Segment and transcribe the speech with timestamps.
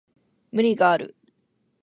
[0.51, 1.15] 無理がある